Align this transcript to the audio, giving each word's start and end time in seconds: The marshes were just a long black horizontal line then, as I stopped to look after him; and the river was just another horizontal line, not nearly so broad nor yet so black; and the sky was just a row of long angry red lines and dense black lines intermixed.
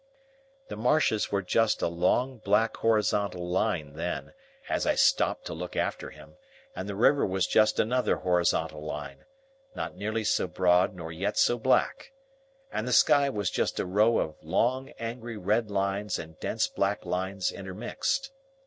The 0.69 0.75
marshes 0.75 1.31
were 1.31 1.43
just 1.43 1.83
a 1.83 1.87
long 1.87 2.39
black 2.39 2.77
horizontal 2.77 3.47
line 3.47 3.93
then, 3.93 4.33
as 4.67 4.87
I 4.87 4.95
stopped 4.95 5.45
to 5.45 5.53
look 5.53 5.75
after 5.75 6.09
him; 6.09 6.37
and 6.75 6.89
the 6.89 6.95
river 6.95 7.23
was 7.23 7.45
just 7.45 7.79
another 7.79 8.15
horizontal 8.15 8.83
line, 8.83 9.25
not 9.75 9.95
nearly 9.95 10.23
so 10.23 10.47
broad 10.47 10.95
nor 10.95 11.11
yet 11.11 11.37
so 11.37 11.55
black; 11.59 12.13
and 12.71 12.87
the 12.87 12.93
sky 12.93 13.29
was 13.29 13.51
just 13.51 13.79
a 13.79 13.85
row 13.85 14.17
of 14.17 14.33
long 14.43 14.89
angry 14.97 15.37
red 15.37 15.69
lines 15.69 16.17
and 16.17 16.39
dense 16.39 16.67
black 16.67 17.05
lines 17.05 17.51
intermixed. 17.51 18.31